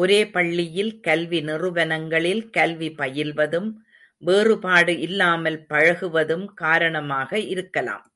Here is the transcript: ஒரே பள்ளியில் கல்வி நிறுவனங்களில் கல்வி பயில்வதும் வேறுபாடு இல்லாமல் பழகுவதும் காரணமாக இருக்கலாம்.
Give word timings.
ஒரே 0.00 0.18
பள்ளியில் 0.26 0.92
கல்வி 1.00 1.40
நிறுவனங்களில் 1.40 2.40
கல்வி 2.50 2.88
பயில்வதும் 2.98 3.68
வேறுபாடு 4.22 4.94
இல்லாமல் 5.00 5.60
பழகுவதும் 5.66 6.46
காரணமாக 6.54 7.30
இருக்கலாம். 7.46 8.06